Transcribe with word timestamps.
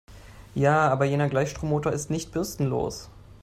Ja, 0.55 0.87
aber 0.89 1.05
jener 1.05 1.29
Gleichstrommotor 1.29 1.91
ist 1.91 2.09
nicht 2.09 2.31
bürstenlos. 2.31 3.11